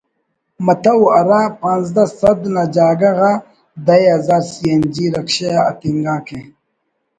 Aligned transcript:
متو 0.65 0.95
ہرا 1.13 1.41
پانزدہ 1.59 2.05
سد 2.19 2.39
نا 2.53 2.63
جاگہ 2.75 3.11
غا 3.19 3.31
دہ 3.85 3.95
ہزار 4.15 4.43
سی 4.51 4.65
این 4.71 4.81
جی 4.93 5.05
رکشہ 5.15 5.51
اَتنگا 5.69 6.15
کہ 6.27 6.39